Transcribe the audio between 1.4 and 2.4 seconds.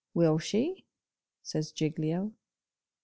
says Giglio.